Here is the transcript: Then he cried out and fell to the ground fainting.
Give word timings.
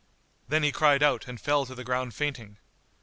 Then 0.47 0.63
he 0.63 0.71
cried 0.71 1.03
out 1.03 1.27
and 1.27 1.39
fell 1.39 1.67
to 1.67 1.75
the 1.75 1.83
ground 1.83 2.15
fainting. 2.15 2.57